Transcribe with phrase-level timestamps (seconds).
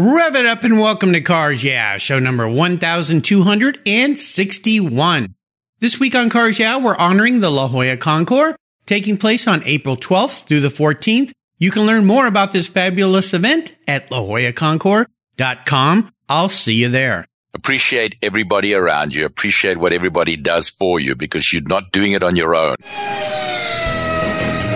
[0.00, 5.34] Rev it up and welcome to Cars Yeah, show number 1261.
[5.80, 8.54] This week on Cars Yeah, we're honoring the La Jolla Concours,
[8.86, 11.32] taking place on April 12th through the 14th.
[11.58, 16.12] You can learn more about this fabulous event at lajollaconcours.com.
[16.28, 17.26] I'll see you there.
[17.52, 19.24] Appreciate everybody around you.
[19.24, 22.76] Appreciate what everybody does for you because you're not doing it on your own.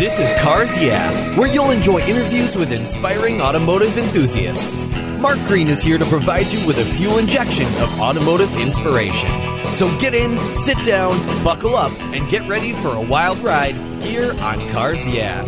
[0.03, 4.85] This is Cars Yeah, where you'll enjoy interviews with inspiring automotive enthusiasts.
[5.21, 9.31] Mark Green is here to provide you with a fuel injection of automotive inspiration.
[9.73, 14.33] So get in, sit down, buckle up, and get ready for a wild ride here
[14.41, 15.41] on Cars Yeah.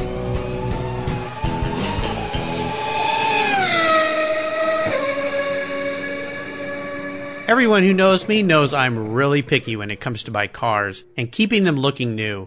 [7.49, 11.33] Everyone who knows me knows I'm really picky when it comes to my cars and
[11.33, 12.47] keeping them looking new.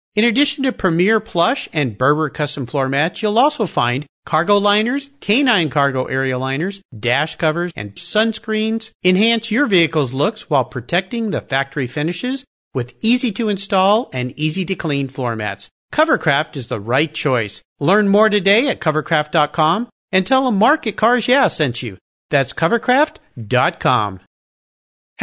[0.13, 5.09] In addition to Premier Plush and Berber custom floor mats, you'll also find cargo liners,
[5.21, 8.91] canine cargo area liners, dash covers, and sunscreens.
[9.05, 14.65] Enhance your vehicle's looks while protecting the factory finishes with easy to install and easy
[14.65, 15.69] to clean floor mats.
[15.93, 17.61] Covercraft is the right choice.
[17.79, 21.97] Learn more today at covercraft.com and tell them Mark at Cars Yeah sent you.
[22.29, 24.19] That's covercraft.com.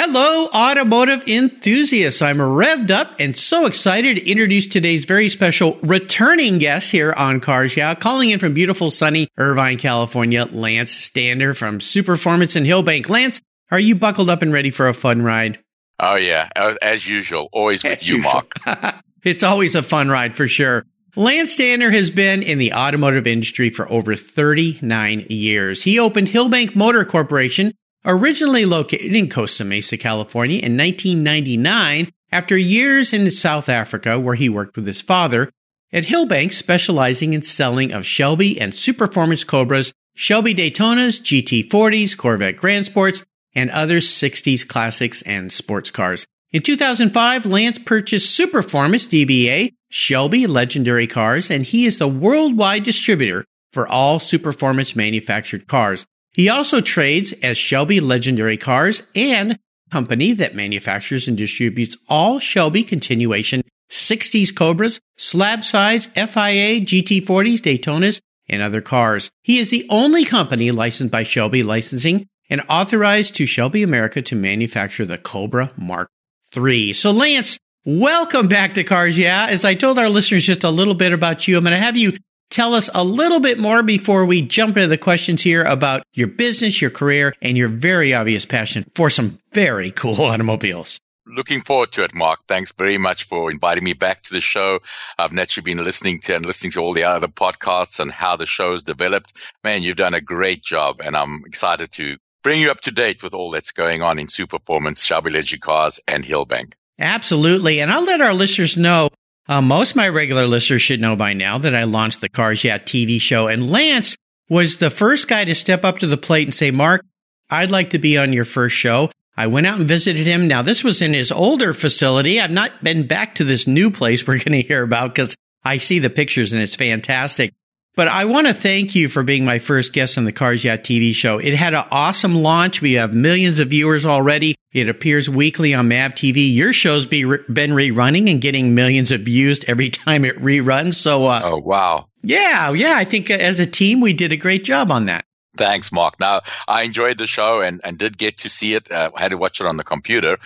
[0.01, 2.23] Hello, automotive enthusiasts.
[2.23, 7.41] I'm revved up and so excited to introduce today's very special returning guest here on
[7.41, 13.09] Cars Yeah, calling in from beautiful sunny Irvine, California, Lance Stander from Superformance in Hillbank.
[13.09, 13.41] Lance,
[13.73, 15.59] are you buckled up and ready for a fun ride?
[15.99, 16.49] Oh yeah,
[16.81, 18.45] as usual, always with As you, usual.
[18.67, 19.03] Mark.
[19.25, 20.87] It's always a fun ride for sure.
[21.17, 25.83] Lance Stander has been in the automotive industry for over 39 years.
[25.83, 27.73] He opened Hillbank Motor Corporation,
[28.09, 34.49] originally located in Costa Mesa, California in 1999 after years in South Africa where he
[34.49, 35.51] worked with his father.
[35.93, 42.87] At Hillbank, specializing in selling of Shelby and Superformance Cobras, Shelby Daytonas, GT40s, Corvette Grand
[42.87, 43.25] Sports,
[43.55, 46.27] and other 60s classics and sports cars.
[46.51, 53.45] In 2005, Lance purchased Superformance DBA, Shelby Legendary Cars, and he is the worldwide distributor
[53.73, 56.07] for all Superformance manufactured cars.
[56.33, 59.59] He also trades as Shelby Legendary Cars and
[59.91, 68.21] company that manufactures and distributes all Shelby continuation 60s Cobras, slab sides, FIA, GT40s, Daytonas,
[68.49, 69.31] and other cars.
[69.43, 74.37] He is the only company licensed by Shelby Licensing and authorized to Shelby America to
[74.37, 76.11] manufacture the Cobra Mark
[76.57, 76.93] III.
[76.93, 79.47] So Lance, welcome back to Cars Yeah.
[79.51, 81.97] As I told our listeners just a little bit about you, I'm going to have
[81.97, 82.13] you
[82.59, 86.27] tell us a little bit more before we jump into the questions here about your
[86.27, 90.99] business, your career, and your very obvious passion for some very cool automobiles.
[91.25, 92.41] Looking forward to it, Mark.
[92.49, 94.81] Thanks very much for inviting me back to the show.
[95.17, 98.47] I've naturally been listening to and listening to all the other podcasts and how the
[98.47, 99.35] show's developed.
[99.63, 103.23] Man, you've done a great job, and I'm excited to bring you up to date
[103.23, 106.73] with all that's going on in Superformance, Shelby Legendary Cars, and Hillbank.
[106.99, 107.81] Absolutely.
[107.81, 109.11] And I'll let our listeners know.
[109.49, 112.63] Uh, most of my regular listeners should know by now that I launched the Cars
[112.63, 113.49] Yeah TV show.
[113.49, 114.17] And Lance
[114.51, 117.05] was the first guy to step up to the plate and say, Mark,
[117.49, 119.11] I'd like to be on your first show.
[119.37, 120.49] I went out and visited him.
[120.49, 122.41] Now, this was in his older facility.
[122.41, 125.79] I've not been back to this new place we're going to hear about because I
[125.79, 127.55] see the pictures and it's fantastic.
[127.99, 130.77] But I want to thank you for being my first guest on the Cars Yeah
[130.77, 131.39] TV show.
[131.39, 132.81] It had an awesome launch.
[132.81, 134.55] We have millions of viewers already.
[134.73, 136.55] It appears weekly on MAV TV.
[136.55, 140.95] Your show's be, been rerunning and getting millions of views every time it reruns.
[140.95, 142.05] So, uh, Oh, wow.
[142.23, 145.25] yeah, yeah, I think uh, as a team, we did a great job on that.
[145.57, 146.21] Thanks, Mark.
[146.21, 148.93] Now, I enjoyed the show and, and did get to see it.
[148.93, 150.39] Uh, I had to watch it on the computer,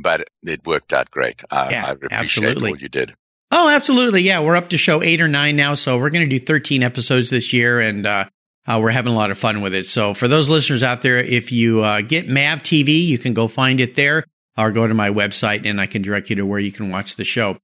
[0.00, 1.42] but it worked out great.
[1.50, 2.70] Uh, Yeah, I appreciate absolutely.
[2.70, 3.14] all you did.
[3.50, 4.22] Oh, absolutely.
[4.22, 5.74] Yeah, we're up to show eight or nine now.
[5.74, 8.26] So we're going to do 13 episodes this year and, uh,
[8.66, 9.86] uh, we're having a lot of fun with it.
[9.86, 13.48] So for those listeners out there, if you, uh, get MAV TV, you can go
[13.48, 14.24] find it there
[14.56, 17.16] or go to my website and I can direct you to where you can watch
[17.16, 17.56] the show.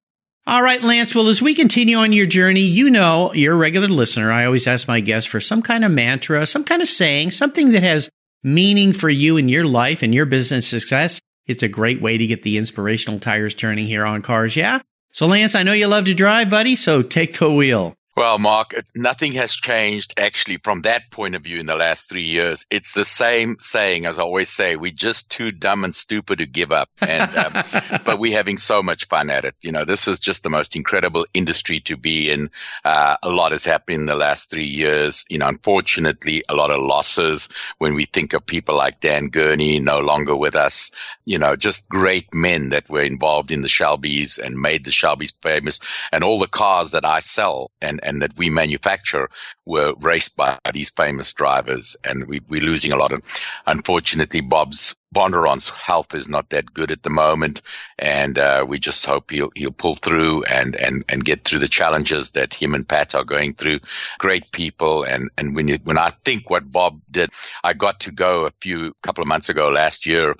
[0.49, 1.15] All right, Lance.
[1.15, 4.31] Well, as we continue on your journey, you know, you're a regular listener.
[4.31, 7.73] I always ask my guests for some kind of mantra, some kind of saying, something
[7.73, 8.09] that has
[8.45, 11.21] meaning for you in your life and your business success.
[11.47, 14.55] It's a great way to get the inspirational tires turning here on Cars.
[14.57, 14.81] Yeah.
[15.17, 16.77] So Lance, I know you love to drive, buddy.
[16.77, 17.96] So take the wheel.
[18.17, 22.25] Well, Mark, nothing has changed actually from that point of view in the last three
[22.25, 22.65] years.
[22.71, 26.47] It's the same saying as I always say: we're just too dumb and stupid to
[26.47, 27.53] give up, and um,
[28.07, 29.55] but we're having so much fun at it.
[29.61, 32.49] You know, this is just the most incredible industry to be in.
[32.87, 35.27] Uh, a lot has happened in the last three years.
[35.29, 39.79] You know, unfortunately, a lot of losses when we think of people like Dan Gurney
[39.79, 40.91] no longer with us.
[41.27, 45.35] You know, just great men that were involved in the Shelbys and made the Shelbys
[45.43, 45.81] famous,
[46.13, 49.29] and all the cars that I sell and and that we manufacture
[49.65, 51.97] were raced by these famous drivers.
[52.05, 53.21] And we, are losing a lot of,
[53.67, 57.63] unfortunately, Bob's Bondurant's health is not that good at the moment,
[57.99, 61.69] and uh, we just hope he'll he'll pull through and and and get through the
[61.69, 63.81] challenges that him and Pat are going through.
[64.19, 67.31] Great people, and and when you, when I think what Bob did,
[67.65, 70.35] I got to go a few couple of months ago last year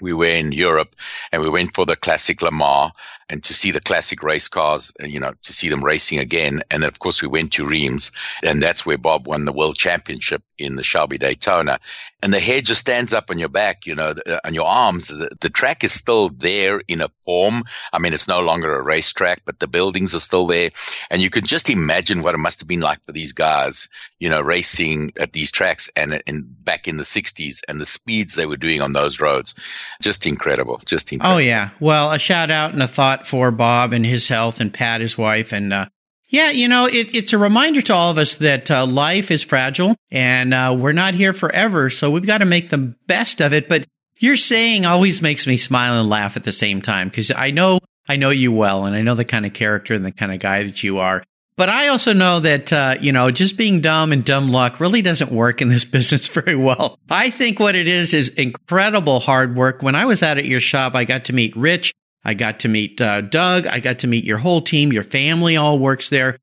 [0.00, 0.96] we were in Europe
[1.30, 2.92] and we went for the classic Le Mans
[3.32, 6.62] and to see the classic race cars, uh, you know, to see them racing again.
[6.70, 8.12] And of course, we went to Reims,
[8.42, 11.80] and that's where Bob won the world championship in the Shelby Daytona.
[12.22, 15.08] And the hair just stands up on your back, you know, uh, on your arms.
[15.08, 17.64] The, the track is still there in a form.
[17.92, 20.70] I mean, it's no longer a racetrack, but the buildings are still there.
[21.10, 23.88] And you can just imagine what it must have been like for these guys,
[24.20, 28.34] you know, racing at these tracks and, and back in the 60s and the speeds
[28.34, 29.54] they were doing on those roads.
[30.00, 30.78] Just incredible.
[30.84, 31.36] Just incredible.
[31.36, 31.70] Oh, yeah.
[31.80, 35.16] Well, a shout out and a thought for Bob and his health and Pat, his
[35.18, 35.52] wife.
[35.52, 35.86] And, uh,
[36.28, 39.42] yeah, you know, it, it's a reminder to all of us that uh, life is
[39.42, 41.90] fragile and uh, we're not here forever.
[41.90, 43.68] So we've got to make the best of it.
[43.68, 43.86] But
[44.18, 47.80] your saying always makes me smile and laugh at the same time because I know,
[48.08, 50.40] I know you well and I know the kind of character and the kind of
[50.40, 51.22] guy that you are.
[51.56, 55.02] But I also know that, uh, you know, just being dumb and dumb luck really
[55.02, 56.98] doesn't work in this business very well.
[57.10, 59.82] I think what it is is incredible hard work.
[59.82, 61.92] When I was out at your shop, I got to meet Rich
[62.24, 63.66] I got to meet uh, Doug.
[63.66, 64.92] I got to meet your whole team.
[64.92, 66.38] Your family all works there.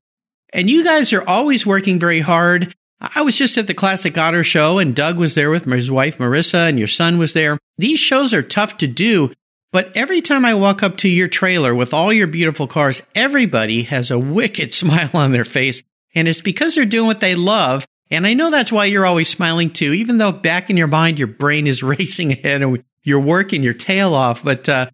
[0.52, 2.74] And you guys are always working very hard.
[3.00, 6.18] I was just at the Classic Auto Show and Doug was there with his wife
[6.18, 7.58] Marissa and your son was there.
[7.78, 9.30] These shows are tough to do,
[9.72, 13.84] but every time I walk up to your trailer with all your beautiful cars, everybody
[13.84, 15.82] has a wicked smile on their face.
[16.14, 17.86] And it's because they're doing what they love.
[18.10, 21.18] And I know that's why you're always smiling too, even though back in your mind,
[21.18, 24.44] your brain is racing ahead and you're working your tail off.
[24.44, 24.90] But, uh,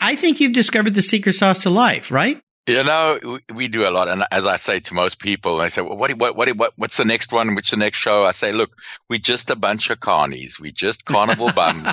[0.00, 2.40] I think you've discovered the secret sauce to life, right?
[2.66, 5.82] You know, we do a lot, and as I say to most people, I say,
[5.82, 7.54] well, what, what, what, what, what's the next one?
[7.54, 8.24] What's the next show?
[8.24, 8.70] I say, look,
[9.08, 10.60] we're just a bunch of carnies.
[10.60, 11.88] We're just carnival bums.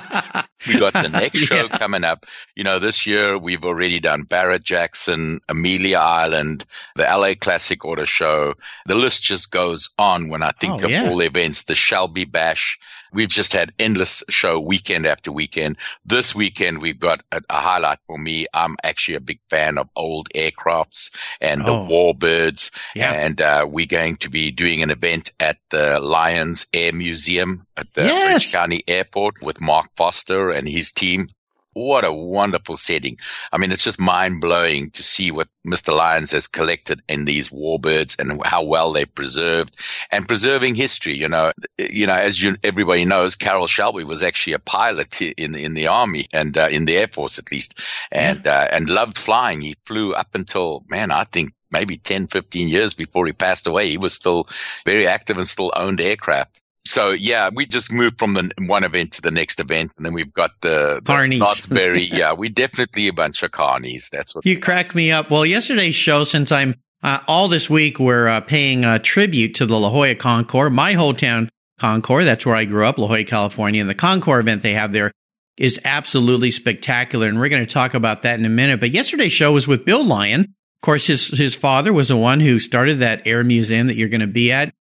[0.68, 1.77] we got the next show yeah.
[1.77, 2.25] coming up.
[2.56, 6.65] You know, this year we've already done Barrett Jackson, Amelia Island,
[6.95, 8.54] the LA Classic Auto Show.
[8.86, 11.09] The list just goes on when I think oh, of yeah.
[11.09, 12.77] all the events, the Shelby Bash.
[13.13, 15.77] We've just had endless show weekend after weekend.
[16.06, 18.48] This weekend we've got a, a highlight for me.
[18.54, 21.12] I'm actually a big fan of old aircrafts
[21.42, 21.65] and oh.
[21.65, 22.71] the warbirds.
[22.95, 23.12] Yeah.
[23.12, 27.94] And uh, we're going to be doing an event at the Lyons Air Museum at
[27.94, 28.24] the yes.
[28.24, 31.30] Orange County Airport with Mark Foster and his team
[31.77, 33.18] what a wonderful setting.
[33.51, 35.95] I mean, it's just mind blowing to see what Mr.
[35.95, 39.75] Lyons has collected in these warbirds and how well they're preserved
[40.12, 41.15] and preserving history.
[41.15, 45.56] You know, you know, as you, everybody knows, Carroll Shelby was actually a pilot in,
[45.56, 47.80] in the army and uh, in the air force at least
[48.12, 49.62] and, uh, and loved flying.
[49.62, 53.89] He flew up until, man, I think maybe 10, 15 years before he passed away.
[53.89, 54.47] He was still
[54.83, 59.13] very active and still owned aircraft so yeah, we just moved from the one event
[59.13, 61.69] to the next event, and then we've got the, the carnies.
[61.69, 62.01] Berry.
[62.11, 64.09] yeah, we definitely a bunch of carnies.
[64.09, 65.29] That's what you cracked me up.
[65.29, 69.65] Well, yesterday's show, since I'm uh, all this week, we're uh, paying a tribute to
[69.65, 72.25] the La Jolla Concours, my hometown Concours.
[72.25, 75.11] That's where I grew up, La Jolla, California, and the Concours event they have there
[75.57, 78.79] is absolutely spectacular, and we're going to talk about that in a minute.
[78.79, 80.41] But yesterday's show was with Bill Lyon.
[80.41, 84.09] Of course, his his father was the one who started that air museum that you're
[84.09, 84.73] going to be at.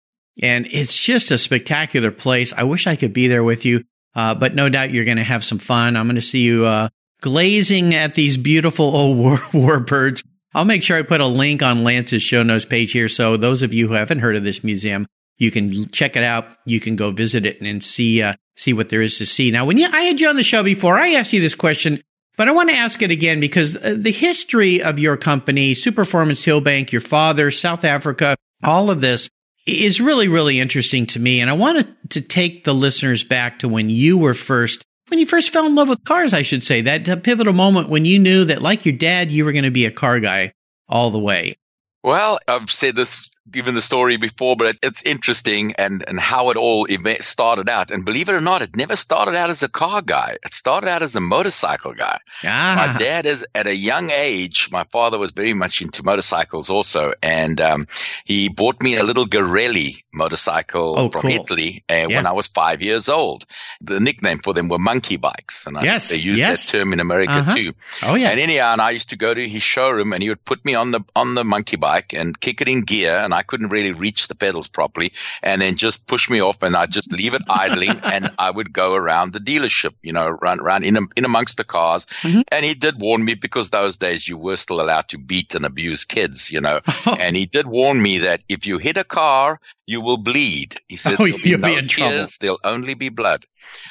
[0.42, 2.52] And it's just a spectacular place.
[2.52, 5.22] I wish I could be there with you, uh, but no doubt you're going to
[5.22, 5.96] have some fun.
[5.96, 6.88] I'm going to see you uh,
[7.20, 10.22] glazing at these beautiful old war, war birds.
[10.54, 13.08] I'll make sure I put a link on Lance's show notes page here.
[13.08, 15.06] So those of you who haven't heard of this museum,
[15.38, 16.46] you can check it out.
[16.64, 19.50] You can go visit it and see, uh, see what there is to see.
[19.50, 22.00] Now, when you, I had you on the show before, I asked you this question,
[22.36, 26.44] but I want to ask it again because uh, the history of your company, Superformance
[26.44, 29.28] Hillbank, your father, South Africa, all of this,
[29.66, 31.40] is really, really interesting to me.
[31.40, 35.26] And I wanted to take the listeners back to when you were first, when you
[35.26, 38.44] first fell in love with cars, I should say, that pivotal moment when you knew
[38.44, 40.52] that, like your dad, you were going to be a car guy
[40.88, 41.56] all the way.
[42.02, 46.50] Well, I've said this given the story before, but it, it's interesting and, and how
[46.50, 46.86] it all
[47.20, 47.90] started out.
[47.90, 50.36] And believe it or not, it never started out as a car guy.
[50.44, 52.18] It started out as a motorcycle guy.
[52.44, 52.92] Ah.
[52.92, 54.68] My dad is at a young age.
[54.72, 57.12] My father was very much into motorcycles also.
[57.22, 57.86] And, um,
[58.24, 61.30] he bought me a little Garelli motorcycle Oh, from cool.
[61.30, 62.06] Italy uh, Yeah.
[62.08, 63.44] when I was five years old.
[63.80, 65.66] The nickname for them were monkey bikes.
[65.66, 66.70] And I Yes, they used yes.
[66.72, 67.54] that term in America Uh-huh.
[67.54, 67.72] too.
[68.02, 68.30] Oh yeah.
[68.30, 70.74] And anyhow, and I used to go to his showroom and he would put me
[70.74, 73.92] on the, on the monkey bike and kick it in gear and I couldn't really
[73.92, 75.12] reach the pedals properly
[75.42, 78.72] and then just push me off and I'd just leave it idling and I would
[78.72, 82.06] go around the dealership, you know, run, around in, in amongst the cars.
[82.22, 82.42] Mhm.
[82.50, 85.64] And he did warn me because those days you were still allowed to beat and
[85.64, 86.80] abuse kids, you know,
[87.20, 90.76] and he did warn me that if you hit a car, you will bleed.
[90.88, 92.26] He said, Oh, there'll be you'll no be in trouble.
[92.40, 93.44] There'll only be blood.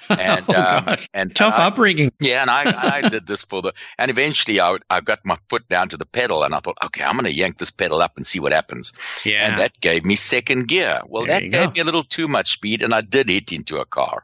[0.10, 1.10] And, oh gosh.
[1.14, 2.12] and Tough and I- upbringing.
[2.20, 5.38] yeah, and I, I did this for the, and eventually I, would, I got my
[5.50, 8.02] foot down to the pedal and I thought, okay, I'm going to yank this pedal
[8.02, 8.94] up and see what happens.
[9.26, 9.35] Yeah.
[9.44, 11.02] And that gave me second gear.
[11.08, 11.72] Well, There that gave go.
[11.72, 14.24] me a little too much speed and I did hit into a car.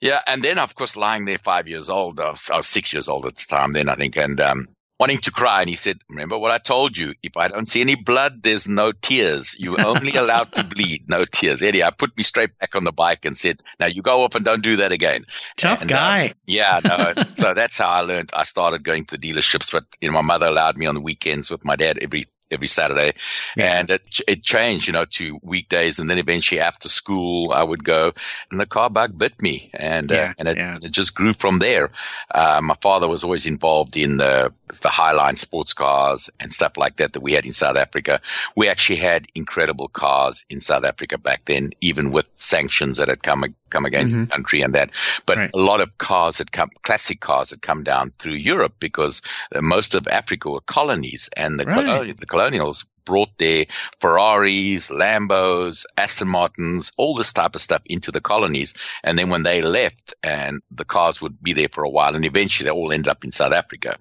[0.00, 0.20] Yeah.
[0.26, 3.08] And then, of course, lying there five years old, I was, I was six years
[3.08, 4.68] old at the time then, I think, and, um,
[5.00, 5.60] wanting to cry.
[5.60, 7.14] And he said, remember what I told you?
[7.22, 9.54] If I don't see any blood, there's no tears.
[9.56, 11.62] You're only allowed to bleed, no tears.
[11.62, 14.34] Eddie, I put me straight back on the bike and said, now you go off
[14.34, 15.22] and don't do that again.
[15.56, 16.34] Tough And, uh, guy.
[16.46, 17.12] yeah, no.
[17.34, 18.30] so that's how I learned.
[18.34, 21.48] I started going to dealerships, but you know, my mother allowed me on the weekends
[21.48, 23.12] with my dad every every Saturday,
[23.56, 23.78] Yeah.
[23.78, 27.84] and it it changed, you know, to weekdays, and then eventually after school I would
[27.84, 28.12] go,
[28.50, 30.74] and the car bug bit me, and Yeah, uh, and it, yeah.
[30.76, 31.90] and it just grew from there.
[32.30, 36.96] Uh, my father was always involved in the the Highline sports cars and stuff like
[36.96, 38.20] that that we had in South Africa.
[38.56, 43.22] We actually had incredible cars in South Africa back then, even with sanctions that had
[43.22, 44.26] come come against Mhm.
[44.26, 44.90] the country and that.
[45.26, 45.50] But Right.
[45.54, 49.22] a lot of cars had come, classic cars had come down through Europe because
[49.54, 52.18] uh, most of Africa were colonies and the, Right.
[52.18, 53.64] the colonials brought their
[54.00, 58.74] Ferraris, Lambos, Aston Martins, all this type of stuff into the colonies.
[59.02, 62.26] And then when they left and the cars would be there for a while and
[62.26, 63.96] eventually they all ended up in South Africa.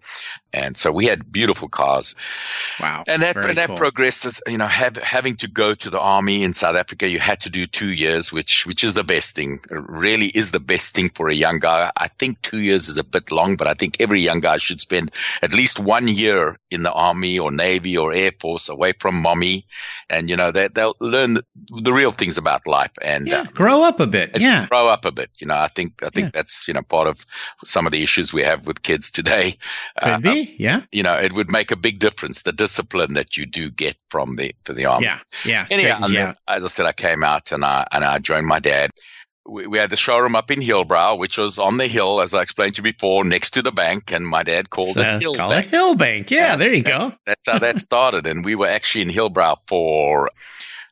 [0.51, 2.15] And so we had beautiful cars.
[2.81, 3.05] Wow.
[3.07, 3.77] And that, and that cool.
[3.77, 7.19] progressed, as, you know, have, having to go to the army in South Africa, you
[7.19, 10.59] had to do two years, which, which is the best thing, It really is the
[10.59, 11.91] best thing for a young guy.
[11.95, 14.81] I think two years is a bit long, but I think every young guy should
[14.81, 15.11] spend
[15.41, 19.65] at least one year in the army or navy or air force away from mommy.
[20.09, 23.41] And, you know, they, they'll learn the, the real things about life and, Yeah.
[23.41, 24.39] uh, Grow up a bit.
[24.39, 24.67] Yeah.
[24.67, 25.29] grow up a bit.
[25.39, 26.31] You know, I think, I think Yeah.
[26.33, 27.25] that's, you know, part of
[27.63, 29.57] some of the issues we have with kids today.
[30.01, 30.55] Could Uh, be.
[30.59, 30.81] Yeah.
[30.91, 34.35] you know, it would make a big difference, the discipline that you do get from
[34.35, 35.05] the, for the army.
[35.05, 35.19] Yeah.
[35.45, 35.65] Yeah.
[35.69, 38.19] Anyhow, Straightens and you then, as I said, I came out and I, and I
[38.19, 38.91] joined my dad.
[39.47, 42.41] We, we had the showroom up in Hillbrow, which was on the hill, as I
[42.41, 44.11] explained to you before, next to the bank.
[44.11, 45.67] And my dad called So, it Hill call Bank.
[45.67, 46.31] it Hillbank.
[46.31, 46.55] Yeah, Yeah.
[46.57, 47.11] there you go.
[47.25, 48.27] That's how that started.
[48.27, 50.29] And we were actually in Hillbrow for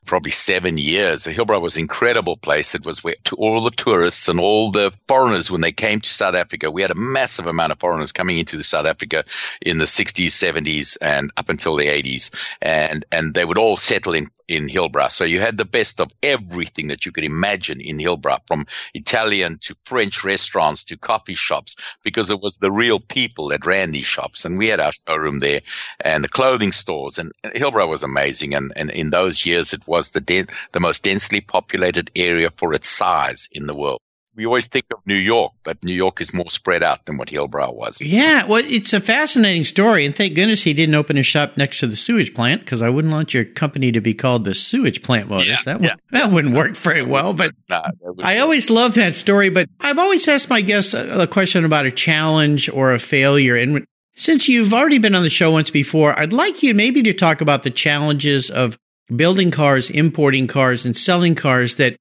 [0.06, 1.24] probably seven years.
[1.24, 2.76] Hillbrow was an incredible place.
[2.76, 6.08] It was where to all the tourists and all the foreigners when they came to
[6.08, 6.70] South Africa.
[6.70, 9.24] We had a massive amount of foreigners coming into South Africa
[9.60, 12.30] in the 60s, 70s, and up until the 80s.
[12.62, 15.10] And, and they would all settle in, in Hillbrow.
[15.10, 19.58] So you had the best of everything that you could imagine in Hillbrow, from Italian
[19.62, 24.06] to French restaurants to coffee shops, because it was the real people that ran these
[24.06, 24.44] shops.
[24.44, 25.60] And we had our showroom there
[26.00, 27.18] and the clothing stores.
[27.18, 28.54] And Hillbrow was amazing.
[28.54, 32.72] And, and in those years, it was the den- the most densely populated area for
[32.72, 34.00] its size in the world.
[34.36, 37.28] We always think of New York, but New York is more spread out than what
[37.28, 38.02] Hillbrow was.
[38.02, 41.80] Yeah, well, it's a fascinating story, and thank goodness he didn't open a shop next
[41.80, 45.02] to the sewage plant because I wouldn't want your company to be called the Sewage
[45.02, 45.48] Plant Motors.
[45.48, 45.96] Yeah, that would, yeah.
[46.10, 47.32] that wouldn't work very well.
[47.32, 47.82] But No,
[48.22, 49.48] I always love that story.
[49.48, 53.56] But I've always asked my guests a, a question about a challenge or a failure,
[53.56, 57.12] and since you've already been on the show once before, I'd like you maybe to
[57.12, 58.76] talk about the challenges of
[59.14, 61.96] building cars, importing cars, and selling cars that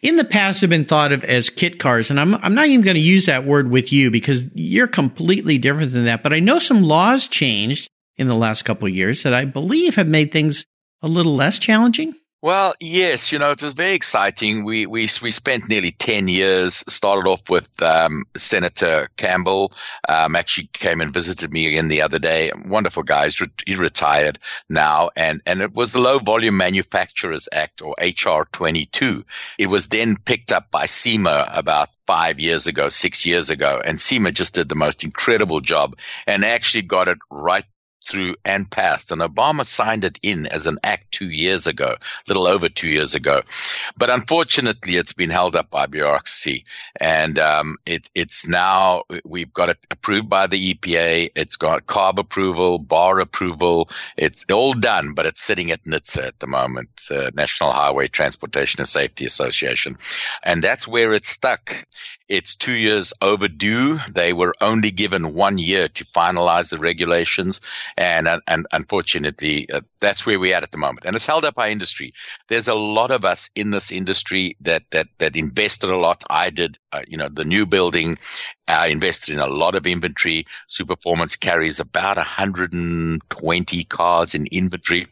[0.00, 2.10] in the past have been thought of as kit cars.
[2.10, 5.58] And I'm, I'm not even going to use that word with you because you're completely
[5.58, 6.22] different than that.
[6.22, 10.08] But I know some laws changed in the last couple years that I believe have
[10.08, 10.64] made things
[11.02, 12.14] a little less challenging.
[12.40, 14.64] Well, yes, you know, it was very exciting.
[14.64, 16.84] We we we spent nearly ten years.
[16.86, 19.72] Started off with um, Senator Campbell.
[20.08, 22.52] Um, actually came and visited me again the other day.
[22.54, 23.28] Wonderful guy.
[23.66, 28.86] He's retired now, and and it was the Low Volume Manufacturers Act or HR twenty
[28.86, 29.24] two.
[29.58, 34.00] It was then picked up by SEMA about five years ago, six years ago, and
[34.00, 37.64] SEMA just did the most incredible job and actually got it right
[38.08, 39.12] through and passed.
[39.12, 42.88] And Obama signed it in as an act two years ago, a little over two
[42.88, 43.42] years ago.
[43.96, 46.64] But unfortunately, it's been held up by bureaucracy.
[47.00, 51.30] And um, it, it's now, we've got it approved by the EPA.
[51.34, 53.88] It's got CARB approval, bar approval.
[54.16, 58.80] It's all done, but it's sitting at NHTSA at the moment, the National Highway Transportation
[58.80, 59.96] and Safety Association.
[60.42, 61.86] And that's where it's stuck.
[62.28, 63.98] It's two years overdue.
[64.12, 67.60] They were only given one year to finalize the regulations.
[67.96, 71.06] And, and unfortunately, uh, that's where we're at at the moment.
[71.06, 72.12] And it's held up our industry.
[72.48, 76.22] There's a lot of us in this industry that, that, that invested a lot.
[76.28, 78.18] I did, uh, you know, the new building,
[78.66, 80.46] I invested in a lot of inventory.
[80.68, 85.06] Superformance carries about 120 cars in inventory.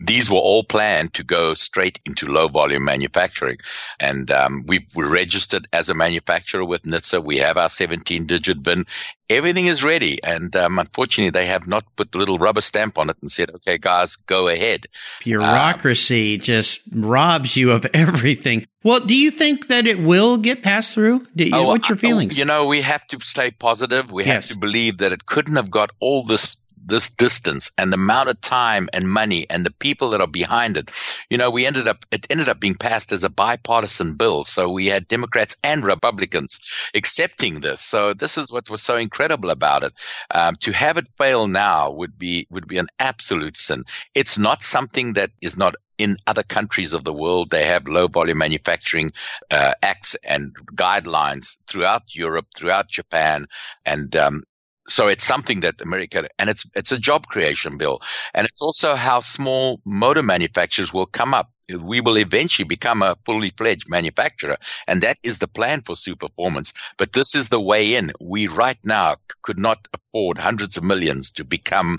[0.00, 3.58] These were all planned to go straight into low volume manufacturing.
[4.00, 7.24] And um, we were registered as a manufacturer with NHTSA.
[7.24, 8.86] We have our 17 digit VIN.
[9.30, 10.22] Everything is ready.
[10.22, 13.50] And um, unfortunately, they have not put the little rubber stamp on it and said,
[13.50, 14.86] okay, guys, go ahead.
[15.20, 18.66] Bureaucracy um, just robs you of everything.
[18.84, 21.26] Well, do you think that it will get passed through?
[21.34, 22.38] You, oh, what's your feelings?
[22.38, 24.12] You know, we have to stay positive.
[24.12, 24.48] We yes.
[24.48, 26.56] have to believe that it couldn't have got all this
[26.88, 30.76] this distance and the amount of time and money and the people that are behind
[30.76, 30.90] it.
[31.30, 34.44] You know, we ended up, it ended up being passed as a bipartisan bill.
[34.44, 36.60] So we had Democrats and Republicans
[36.94, 37.80] accepting this.
[37.80, 39.92] So this is what was so incredible about it.
[40.34, 43.84] Um, to have it fail now would be, would be an absolute sin.
[44.14, 48.06] It's not something that is not in other countries of the world, they have low
[48.06, 49.12] volume manufacturing
[49.50, 53.46] uh, acts and guidelines throughout Europe, throughout Japan,
[53.84, 54.44] and um,
[54.88, 58.00] so it's something that America, and it's, it's a job creation bill.
[58.34, 61.50] And it's also how small motor manufacturers will come up.
[61.68, 64.56] We will eventually become a fully fledged manufacturer.
[64.86, 66.72] And that is the plan for Superformance.
[66.96, 68.12] But this is the way in.
[68.20, 71.98] We right now could not afford hundreds of millions to become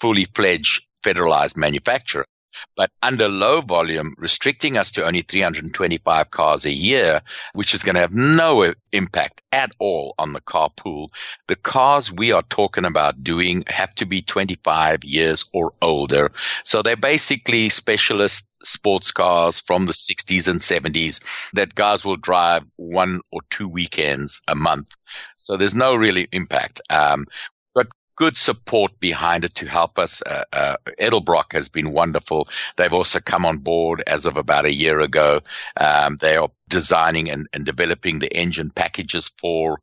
[0.00, 2.26] fully fledged federalized manufacturer.
[2.76, 7.22] But under low volume, restricting us to only 325 cars a year,
[7.52, 11.10] which is going to have no impact at all on the car pool.
[11.46, 16.32] The cars we are talking about doing have to be 25 years or older.
[16.64, 22.64] So they're basically specialist sports cars from the 60s and 70s that guys will drive
[22.76, 24.94] one or two weekends a month.
[25.36, 26.80] So there's no really impact.
[26.90, 27.26] Um,
[28.18, 30.22] good support behind it to help us.
[30.22, 32.48] Uh, uh, Edelbrock has been wonderful.
[32.76, 35.40] They've also come on board as of about a year ago.
[35.76, 39.78] Um, they are designing and, and developing the engine packages for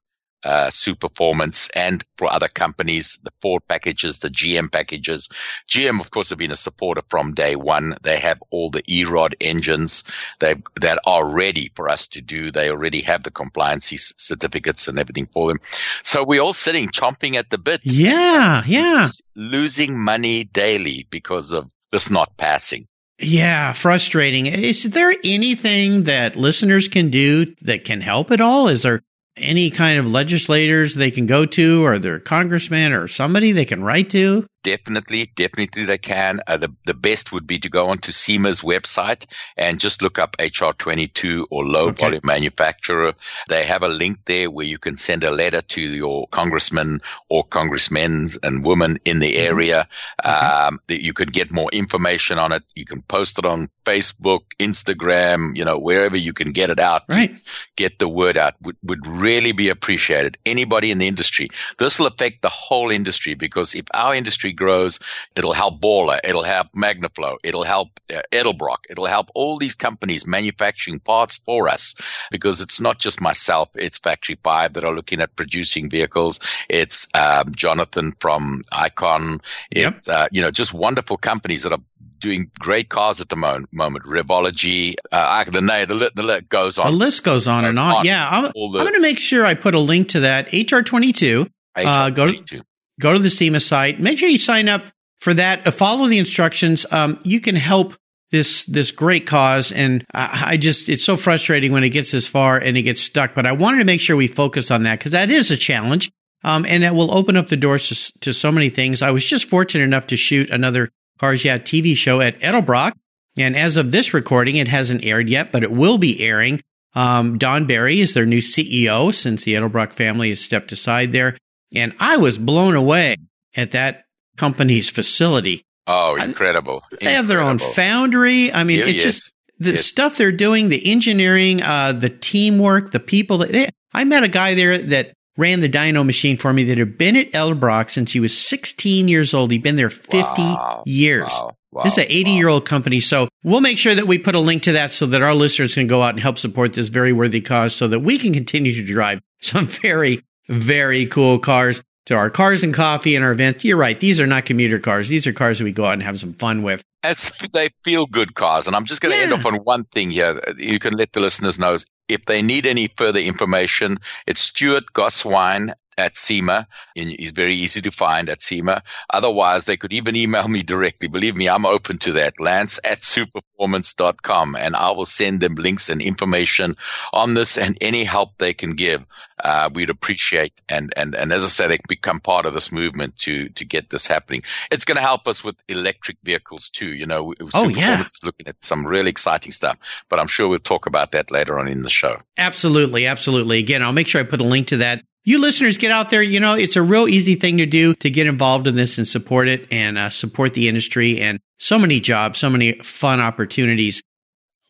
[0.45, 5.27] uh, Superformance and for other companies, the Ford packages, the GM packages.
[5.67, 7.97] GM, of course, have been a supporter from day one.
[8.03, 10.03] They have all the E-Rod engines
[10.39, 12.51] they, that are ready for us to do.
[12.51, 15.59] They already have the compliance certificates and everything for them.
[16.03, 17.81] So we're all sitting chomping at the bit.
[17.83, 19.07] Yeah, yeah.
[19.35, 22.87] Losing money daily because of this not passing.
[23.17, 24.45] Yeah, frustrating.
[24.45, 28.67] Is there anything that listeners can do that can help at all?
[28.67, 29.01] Is there
[29.37, 33.83] any kind of legislators they can go to or their congressman or somebody they can
[33.83, 34.45] write to?
[34.65, 36.41] Definitely, definitely they can.
[36.47, 40.37] Uh, the, the best would be to go onto SEMA's website and just look up
[40.37, 42.05] HR22 or low okay.
[42.05, 43.13] volume manufacturer.
[43.47, 47.43] They have a link there where you can send a letter to your congressman or
[47.43, 49.53] congressmen and women in the mm-hmm.
[49.53, 49.87] area.
[50.25, 50.33] Okay.
[50.33, 52.63] Um, that you can get more information on it.
[52.73, 57.03] You can post it on Facebook, Instagram, you know, wherever you can get it out.
[57.07, 57.35] Right.
[57.75, 60.39] get the word out would, would really be appreciated.
[60.43, 61.49] Anybody in the industry.
[61.77, 64.99] This will affect the whole industry because if our industry grows,
[65.35, 70.25] it'll help Borla, it'll help Magnaflow, it'll help uh, Edelbrock, it'll help all these companies
[70.25, 71.95] manufacturing parts for us
[72.31, 76.39] because it's not just myself, it's Factory Five that are looking at producing vehicles.
[76.69, 79.41] It's um, Jonathan from Icon.
[79.71, 80.17] It's, yep.
[80.17, 81.79] uh, you know, just wonderful companies that are
[82.19, 83.69] doing great cars at the moment.
[83.73, 84.05] moment.
[84.05, 86.91] Revology, uh, the, the, the list goes on.
[86.91, 87.95] The list goes on goes and on.
[87.97, 88.05] on.
[88.05, 90.49] Yeah, I'm, I'm going to make sure I put a link to that.
[90.49, 91.49] HR22.
[91.77, 91.85] HR22.
[91.85, 92.63] Uh, go to
[92.99, 93.99] go to the SEMA site.
[93.99, 94.83] Make sure you sign up
[95.19, 95.65] for that.
[95.67, 96.85] Uh, follow the instructions.
[96.91, 97.95] Um, you can help
[98.31, 102.27] this this great cause, and I, I, just it's so frustrating when it gets this
[102.27, 103.33] far and it gets stuck.
[103.35, 106.11] But I wanted to make sure we focus on that because that is a challenge,
[106.43, 109.01] um, and that will open up the doors to, to so many things.
[109.01, 112.93] I was just fortunate enough to shoot another Cars Yeah TV show at Edelbrock,
[113.37, 116.61] and as of this recording, it hasn't aired yet, but it will be airing.
[116.93, 121.37] Um, Don Barry is their new CEO since the Edelbrock family has stepped aside there.
[121.73, 123.17] And I was blown away
[123.55, 124.05] at that
[124.37, 125.65] company's facility.
[125.87, 126.83] Oh, incredible.
[126.93, 128.51] I, they have their own foundry.
[128.51, 129.85] I mean, it's just the yes.
[129.85, 134.27] stuff they're doing, the engineering, uh, the teamwork, the people that they, I met a
[134.27, 138.13] guy there that ran the dyno machine for me that had been at Edelbrock since
[138.13, 139.51] he was 16 years old.
[139.51, 140.83] He'd been there 50 Wow.
[140.85, 141.27] years.
[141.29, 141.55] Wow.
[141.71, 141.83] Wow.
[141.83, 143.01] This is an 80 year old company.
[143.01, 145.73] So we'll make sure that we put a link to that so that our listeners
[145.73, 148.73] can go out and help support this very worthy cause so that we can continue
[148.73, 153.65] to drive some very, very cool cars to our cars and coffee and our events.
[153.65, 153.99] You're right.
[153.99, 155.07] These are not commuter cars.
[155.07, 156.83] These are cars that we go out and have some fun with.
[157.03, 158.67] It's, they feel good cars.
[158.67, 159.37] And I'm just going to end Yeah.
[159.37, 160.39] off on one thing here.
[160.57, 161.75] You can let the listeners know
[162.07, 163.97] if they need any further information.
[164.27, 166.67] It's Stuart Gosswein at SEMA.
[166.95, 168.83] And He's very easy to find at SEMA.
[169.09, 171.07] Otherwise, they could even email me directly.
[171.07, 172.39] Believe me, I'm open to that.
[172.39, 176.75] Lance at superformance.com and I will send them links and information
[177.13, 179.03] on this and any help they can give.
[179.43, 180.61] Uh, we'd appreciate.
[180.69, 183.89] And, and, and as I said, they become part of this movement to, to get
[183.89, 184.43] this happening.
[184.71, 186.87] It's going to help us with electric vehicles too.
[186.87, 188.01] You know, Oh, yeah.
[188.01, 189.77] Is looking at some really exciting stuff,
[190.09, 192.17] but I'm sure we'll talk about that later on in the show.
[192.37, 193.07] Absolutely.
[193.07, 193.59] Absolutely.
[193.59, 195.03] Again, I'll make sure I put a link to that.
[195.27, 196.21] You listeners get out there.
[196.21, 199.07] You know, it's a real easy thing to do to get involved in this and
[199.07, 204.01] support it and uh, support the industry and so many jobs, so many fun opportunities.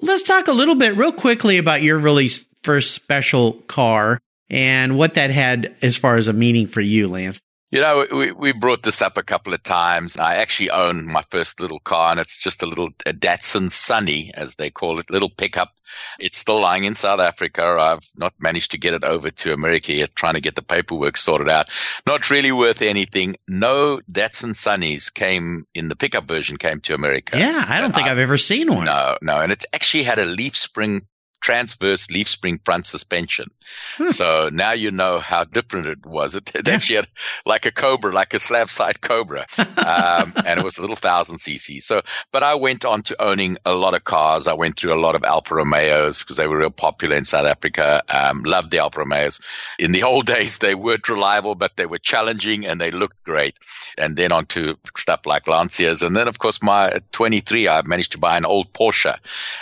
[0.01, 2.29] Let's talk a little bit real quickly about your really
[2.63, 7.41] first special car and what that had as far as a meaning for you, Lance.
[7.71, 10.15] You know, we, we brought this up a couple of times.
[10.17, 14.31] I actually own my first little car and it's just a little a Datsun Sunny,
[14.33, 15.73] as they call it, little pickup.
[16.19, 17.63] It's still lying in South Africa.
[17.63, 21.17] I've not managed to get it over to America yet, trying to get the paperwork
[21.17, 21.67] sorted out.
[22.07, 23.35] Not really worth anything.
[23.47, 27.37] No Datsun Sunnies came in the pickup version came to America.
[27.37, 28.85] Yeah, I don't think I- I've ever seen one.
[28.85, 29.41] No, no.
[29.41, 31.07] And it actually had a leaf spring,
[31.41, 33.49] transverse leaf spring front suspension.
[33.97, 34.07] Hmm.
[34.07, 36.35] So now you know how different it was.
[36.45, 36.73] It, it Yeah.
[36.75, 37.07] actually had
[37.45, 39.45] like a Cobra, like a slab side Cobra.
[39.57, 41.81] Um, and it was a little thousand cc.
[41.81, 42.01] So,
[42.31, 44.47] but I went on to owning a lot of cars.
[44.47, 47.45] I went through a lot of Alfa Romeos because they were real popular in South
[47.45, 48.03] Africa.
[48.09, 49.39] Um, loved the Alfa Romeos.
[49.79, 53.57] In the old days, they weren't reliable, but they were challenging and they looked great.
[53.97, 56.05] And then on to stuff like Lancias.
[56.05, 59.15] And then, of course, my 23, I managed to buy an old Porsche.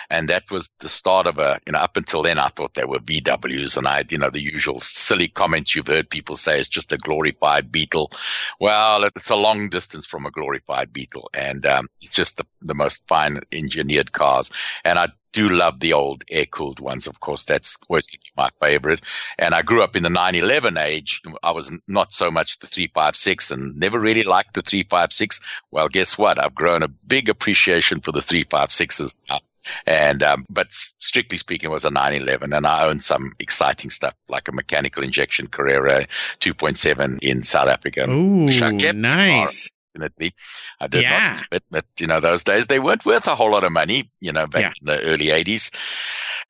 [0.10, 2.86] And that was the start of a, you know, up until then, I thought they
[2.86, 6.70] were VWs and I you know, the usual silly comments you've heard people say it's
[6.70, 8.12] just a glorified Beetle.
[8.60, 12.76] Well, it's a long distance from a glorified Beetle and, um, it's just the, the
[12.76, 14.52] most fine engineered cars.
[14.84, 17.08] And I do love the old air cooled ones.
[17.08, 19.02] Of course, that's always my favorite.
[19.38, 21.22] And I grew up in the 911 age.
[21.42, 25.42] I was not so much the 356 and never really liked the 356.
[25.72, 26.40] Well, guess what?
[26.40, 29.40] I've grown a big appreciation for the 356s now.
[29.86, 34.14] And, um, but strictly speaking, it was a 911 and I own some exciting stuff
[34.30, 36.06] like a mechanical injection Carrera
[36.40, 38.10] 2.7 in South Africa.
[38.10, 39.70] Ooh, Wish I kept nice.
[39.96, 40.34] Definitely.
[40.80, 41.36] I did Yeah.
[41.36, 44.10] not, but, but, you know, those days they weren't worth a whole lot of money,
[44.20, 44.72] you know, back Yeah.
[44.82, 45.70] in the early 80s.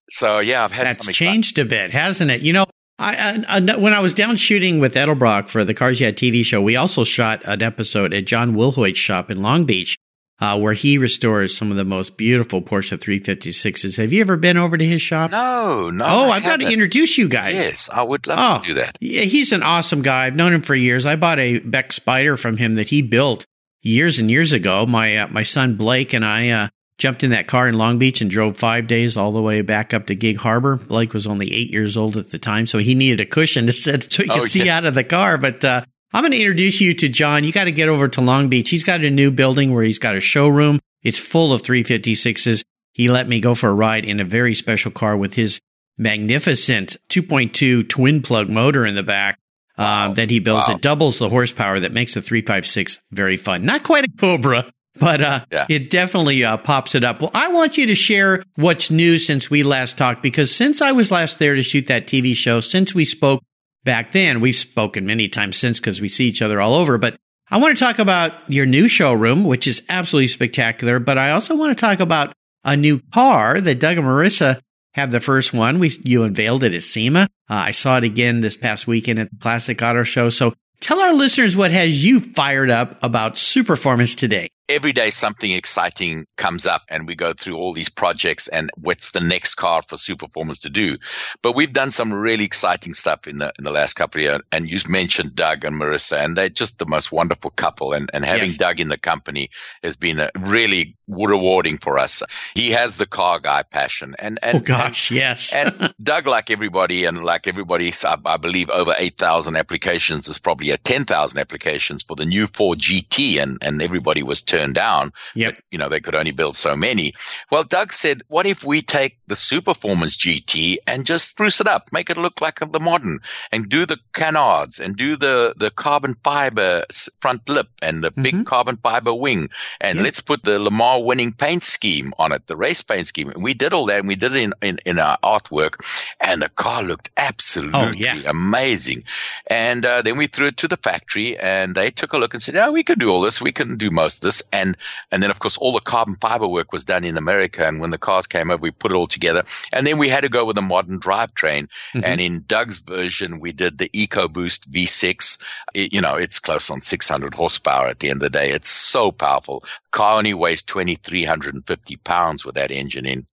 [0.09, 2.41] So yeah, I've had That's changed a bit, hasn't it?
[2.41, 2.65] You know,
[2.99, 6.43] I, I, I- when I was down shooting with Edelbrock for the Cars Yeah TV
[6.45, 9.97] show, we also shot an episode at John Wilhoit's shop in Long Beach,
[10.39, 13.97] uh, where he restores some of the most beautiful Porsche 356s.
[13.97, 15.31] Have you ever been over to his shop?
[15.31, 16.05] No, no.
[16.05, 17.55] oh, I I've got to introduce you guys.
[17.55, 18.97] Yes, I would love Oh, to do that.
[18.99, 20.25] Yeah, he's an awesome guy.
[20.25, 21.05] I've known him for years.
[21.05, 23.45] I bought a Beck Spider from him that he built
[23.81, 24.85] years and years ago.
[24.85, 26.67] My uh, my son Blake and I uh,
[26.97, 29.93] jumped in that car in Long Beach and drove five days all the way back
[29.93, 30.75] up to Gig Harbor.
[30.77, 33.71] Blake was only eight years old at the time, so he needed a cushion to
[33.73, 35.37] sit so he could Oh, see out of the car.
[35.37, 37.43] But uh, I'm going to introduce you to John.
[37.43, 38.69] You got to get over to Long Beach.
[38.69, 40.79] He's got a new building where he's got a showroom.
[41.01, 42.63] It's full of 356s.
[42.93, 45.59] He let me go for a ride in a very special car with his
[45.97, 49.39] magnificent 2.2 twin plug motor in the back
[49.77, 50.09] Wow.
[50.09, 50.67] um, that he builds.
[50.67, 50.75] Wow.
[50.75, 53.65] It doubles the horsepower that makes the 356 very fun.
[53.65, 55.65] Not quite a Cobra, but uh, Yeah.
[55.67, 57.21] it definitely uh, pops it up.
[57.21, 60.91] Well, I want you to share what's new since we last talked because since I
[60.91, 63.41] was last there to shoot that TV show, since we spoke
[63.83, 66.97] back then, we've spoken many times since because we see each other all over.
[66.97, 67.15] But
[67.49, 70.99] I want to talk about your new showroom, which is absolutely spectacular.
[70.99, 74.59] But I also want to talk about a new car that Doug and Marissa
[74.93, 75.79] have the first one.
[75.79, 77.27] We you unveiled it at SEMA.
[77.49, 80.29] Uh, I saw it again this past weekend at the Classic Auto Show.
[80.29, 84.49] So tell our listeners what has you fired up about Superformance today.
[84.69, 89.11] Every day something exciting comes up and we go through all these projects and what's
[89.11, 90.97] the next car for Superformance to do.
[91.41, 94.41] But we've done some really exciting stuff in the in the last couple of years.
[94.51, 97.93] And you mentioned Doug and Marissa and they're just the most wonderful couple.
[97.93, 98.57] And, and having Yes.
[98.57, 99.49] Doug in the company
[99.83, 102.23] has been a really rewarding for us.
[102.53, 105.55] He has the car guy passion and, and oh gosh, yes.
[105.55, 110.71] and Doug, like everybody, and like everybody, I, I believe over 8,000 applications is probably
[110.71, 115.11] a 10,000 applications for the new Ford GT, and, and everybody was turned down.
[115.35, 115.55] Yep.
[115.55, 117.13] But, you know, they could only build so many.
[117.51, 121.89] Well, Doug said, what if we take the Superformance GT and just spruce it up,
[121.91, 123.19] make it look like the modern
[123.51, 126.85] and do the canards and do the, the carbon fiber
[127.19, 128.21] front lip and the mm-hmm.
[128.21, 129.49] big carbon fiber wing.
[129.81, 130.03] And yep.
[130.03, 133.29] let's put the Le Mans winning paint scheme on it, the race paint scheme.
[133.29, 135.83] And we did all that and we did it in, in, in our artwork
[136.23, 138.21] and the car looked absolutely oh, yeah.
[138.25, 139.03] amazing.
[139.45, 142.41] And uh, then we threw it to the factory and they took a look and
[142.41, 143.41] said, "Yeah, we can do all this.
[143.41, 144.77] We can do most of this." And
[145.11, 147.67] and then of course all the carbon fiber work was done in America.
[147.67, 149.43] And when the cars came over, we put it all together.
[149.73, 151.67] And then we had to go with a modern drivetrain.
[151.93, 152.01] Mm-hmm.
[152.05, 155.37] And in Doug's version, we did the EcoBoost V6.
[155.73, 158.51] It, you know, it's close on 600 horsepower at the end of the day.
[158.51, 159.65] It's so powerful.
[159.91, 163.27] Car only weighs 2,350 pounds with that engine in.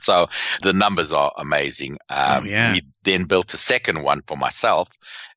[0.00, 0.28] So
[0.62, 1.98] the numbers are amazing.
[2.08, 2.72] Oh, um, oh, yeah.
[2.72, 4.88] We then built a second one for myself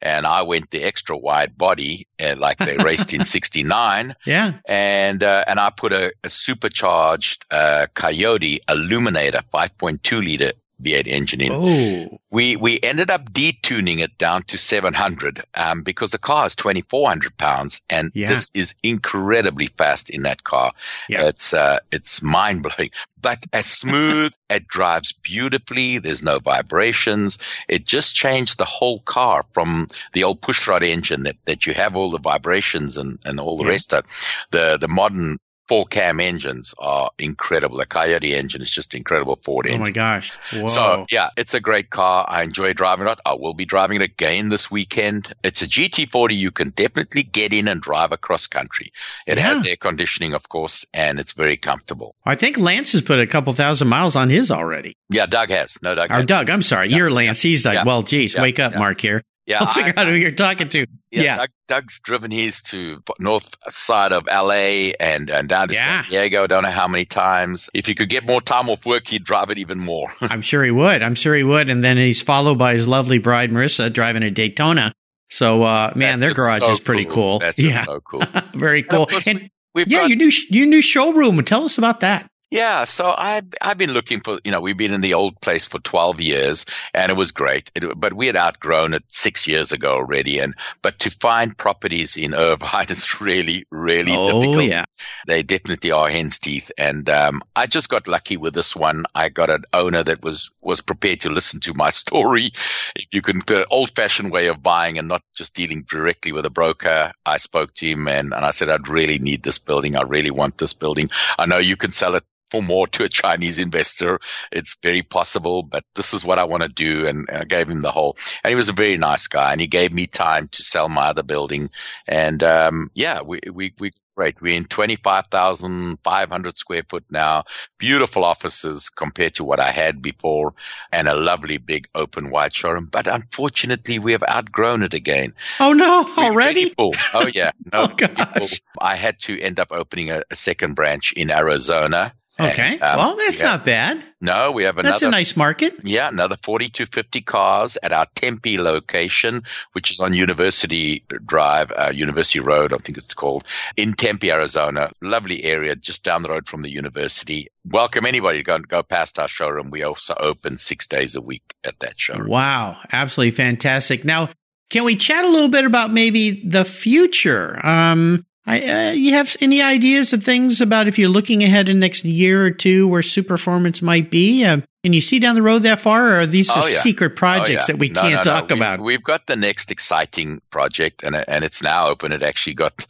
[0.02, 4.15] and I went the extra wide body uh, like they raced in 69.
[4.26, 4.54] Yeah.
[4.65, 10.52] And, uh, and I put a, a supercharged, uh, Coyote Aluminator 5.2 liter
[10.84, 11.52] V8 engine in.
[11.52, 12.19] Oh.
[12.30, 17.38] We we ended up detuning it down to 700 um, because the car is 2,400
[17.38, 18.28] pounds, and yeah.
[18.28, 20.74] this is incredibly fast in that car.
[21.08, 21.28] Yeah.
[21.28, 22.91] It's uh, it's mind blowing,
[23.22, 24.34] but as smooth.
[24.50, 25.98] it drives beautifully.
[25.98, 27.39] There's no vibrations.
[27.67, 31.96] It just changed the whole car from the old pushrod engine that that you have
[31.96, 33.69] all the vibrations and and all the yeah.
[33.69, 34.06] rest of
[34.52, 35.38] the the modern
[35.74, 37.78] four cam engines are incredible.
[37.78, 39.82] The Coyote engine is just incredible Ford engine.
[39.82, 40.32] Oh my gosh.
[40.52, 40.68] Whoa.
[40.68, 42.24] So yeah, it's a great car.
[42.30, 43.20] I enjoy driving it.
[43.26, 45.34] I will be driving it again this weekend.
[45.44, 48.94] It's a GT40 you can definitely get in and drive across country.
[49.26, 49.46] It yeah.
[49.46, 52.14] has air conditioning, of course, and it's very comfortable.
[52.24, 54.96] I think Lance has put a couple thousand miles on his already.
[55.10, 55.82] Yeah, Doug has.
[55.82, 56.12] No, Doug.
[56.12, 56.28] Or has.
[56.28, 56.90] Doug, I'm sorry.
[56.90, 56.98] Yeah.
[56.98, 57.42] You're Lance.
[57.42, 57.84] He's like, yeah.
[57.84, 59.24] well, geez, wake up, Mark here.
[59.45, 60.88] Yeah, I'll figure I, out who you're talking to.
[61.12, 61.38] Yeah, yeah.
[61.38, 66.03] Doug, Doug's driven his to north side of LA and, and down to yeah.
[66.03, 66.47] San Diego.
[66.47, 67.69] Don't know how many times.
[67.73, 70.08] If he could get more time off work, he'd drive it even more.
[70.21, 71.03] I'm sure he would.
[71.03, 71.69] I'm sure he would.
[71.69, 74.93] And then he's followed by his lovely bride Marissa driving a Daytona.
[75.29, 77.13] So, uh, man, That's their garage so is pretty cool.
[77.13, 77.39] cool.
[77.39, 77.84] That's yeah.
[77.84, 78.23] so cool.
[78.53, 79.08] Very cool.
[79.27, 81.43] And, and yeah, got, your new your new showroom.
[81.43, 82.29] Tell us about that.
[82.54, 85.66] Yeah, so I've I've been looking for you know we've been in the old place
[85.66, 89.72] for twelve years and it was great, it, but we had outgrown it six years
[89.72, 90.38] ago already.
[90.38, 94.66] And but to find properties in Irvine is really really oh, difficult.
[94.66, 94.84] yeah,
[95.26, 96.72] they definitely are hen's teeth.
[96.78, 99.06] And um, I just got lucky with this one.
[99.16, 102.52] I got an owner that was was prepared to listen to my story.
[102.96, 106.46] If you can, the old fashioned way of buying and not just dealing directly with
[106.46, 107.13] a broker.
[107.26, 109.98] I spoke to him and and I said I'd really need this building.
[109.98, 111.10] I really want this building.
[111.39, 114.20] I know you can sell it for more to a Chinese investor.
[114.52, 117.08] It's very possible, but this is what I want to do.
[117.08, 119.60] And, and, I gave him the whole, and he was a very nice guy and
[119.60, 121.70] he gave me time to sell my other building.
[122.08, 124.39] And, um, yeah, we, we, we, Right.
[124.39, 127.46] We're in 25,500 square foot now.
[127.80, 130.54] Beautiful offices compared to what I had before
[130.92, 132.89] and a lovely big open wide showroom.
[132.92, 135.34] But unfortunately, we have outgrown it again.
[135.60, 136.76] Oh no, already?
[136.78, 137.52] Oh yeah.
[137.74, 138.62] No, oh gosh.
[138.80, 142.74] I had to end up opening a, a second branch in Arizona Okay.
[142.74, 144.04] And, um, well, that's have, not bad.
[144.19, 144.93] No, we have another.
[144.93, 145.76] That's a nice market.
[145.84, 149.43] Yeah, another 4250 cars at our Tempe location,
[149.74, 153.43] which is on University Drive, uh, University Road, I think it's called,
[153.78, 154.91] in Tempe, Arizona.
[155.02, 157.50] Lovely area, just down the road from the university.
[157.65, 159.69] Welcome anybody to go, go past our showroom.
[159.69, 162.30] We also open six days a week at that showroom.
[162.30, 162.78] Wow.
[162.91, 164.04] Absolutely fantastic.
[164.04, 164.30] Now,
[164.72, 167.63] can we chat a little bit about maybe the future?
[167.63, 171.79] Um, I, uh, you have any ideas of things about if you're looking ahead in
[171.79, 174.43] next year or two where Superformance might be?
[174.43, 176.80] Uh, can you see down the road that far, or are these oh, yeah.
[176.80, 177.65] secret projects oh, yeah.
[177.67, 178.39] that we no, can't no, no.
[178.39, 178.82] talk we, about?
[178.82, 182.12] We've got the next exciting project, and and it's now open.
[182.12, 182.86] It actually got,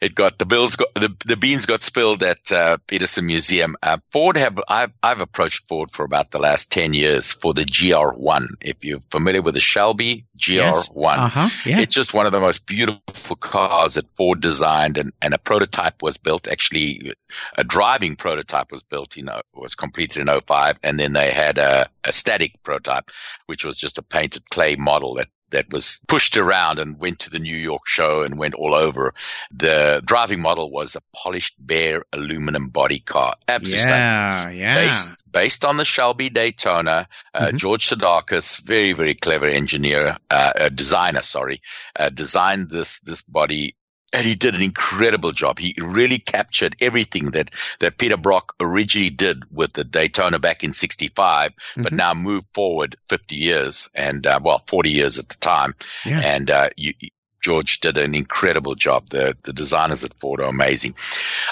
[0.00, 3.76] it got the bills got the, the beans got spilled at uh, Petersen Museum.
[3.82, 7.66] Uh, Ford have I've I've approached Ford for about the last ten years for the
[7.66, 8.46] GR1.
[8.62, 10.88] If you're familiar with the Shelby GR1, yes.
[10.96, 11.50] uh-huh.
[11.66, 11.80] yeah.
[11.80, 16.02] it's just one of the most beautiful cars that Ford designed, and and a prototype
[16.02, 16.48] was built.
[16.48, 17.12] Actually,
[17.58, 19.18] a driving prototype was built.
[19.18, 23.10] You know, was completed in 05, and then they had a, a static prototype,
[23.46, 27.30] which was just a painted clay model that that was pushed around and went to
[27.30, 29.14] the New York show and went all over.
[29.52, 33.36] The driving model was a polished bare aluminum body car.
[33.46, 34.58] Absolutely yeah, stunning.
[34.58, 34.74] yeah.
[34.74, 37.56] Based, based on the Shelby Daytona, uh, mm-hmm.
[37.56, 41.62] George Saridakis, very, very clever engineer, uh, designer, sorry,
[41.94, 43.76] uh, designed this, this body
[44.14, 45.58] and he did an incredible job.
[45.58, 47.50] He really captured everything that,
[47.80, 51.82] that Peter Brock originally did with the Daytona back in 65, mm-hmm.
[51.82, 55.74] but now moved forward 50 years and, uh, well, 40 years at the time.
[56.06, 56.20] Yeah.
[56.20, 56.94] And, uh, you,
[57.42, 59.10] George did an incredible job.
[59.10, 60.94] The, the designers at Ford are amazing.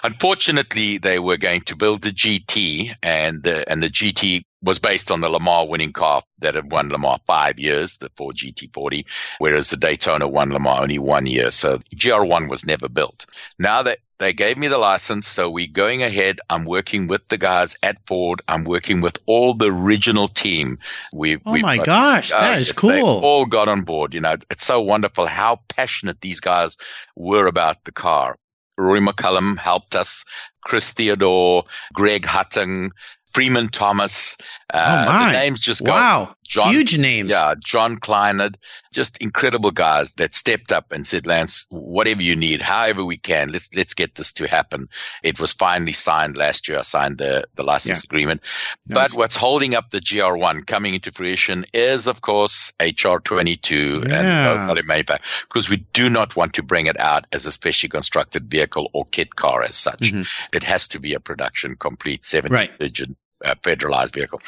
[0.03, 5.11] Unfortunately, they were going to build the GT and the, and the GT was based
[5.11, 8.37] on the Le Mans winning car that had won Le Mans five years, the Ford
[8.37, 9.05] GT40,
[9.39, 11.51] whereas the Daytona won Le Mans only one year.
[11.51, 13.27] So GR1 was never built.
[13.59, 16.41] Now that they gave me the license, so we're going ahead.
[16.49, 18.41] I'm working with the guys at Ford.
[18.47, 20.79] I'm working with all the original team.
[21.13, 23.21] We, oh my got, gosh, that uh, is cool.
[23.25, 24.15] all got on board.
[24.15, 26.79] You know, it's so wonderful how passionate these guys
[27.17, 28.37] were about the car.
[28.79, 30.25] Moray Callum helped us,
[30.65, 32.93] Chris Theodore, Greg Hutton,
[33.33, 34.37] Freeman Thomas.
[34.73, 35.33] Uh, oh my.
[35.33, 35.93] The names just go.
[35.93, 36.37] Wow.
[36.47, 37.31] John, Huge names.
[37.31, 37.55] Yeah.
[37.59, 38.57] John Kleinert,
[38.93, 43.53] just incredible guys that stepped up and said, Lance, whatever you need, however we can,
[43.53, 44.89] let's, let's get this to happen.
[45.23, 46.79] It was finally signed last year.
[46.79, 48.09] I signed the, the license yeah.
[48.09, 48.43] agreement.
[48.87, 49.11] Nice.
[49.11, 54.69] But what's holding up the GR1 coming into fruition is, of course, HR 22 yeah.
[54.69, 58.51] and manufacturer, because we do not want to bring it out as a specially constructed
[58.51, 60.13] vehicle or kit car as such.
[60.13, 60.23] Mm-hmm.
[60.57, 62.71] It has to be a production complete 70 right.
[62.81, 64.41] engine uh, federalized vehicle.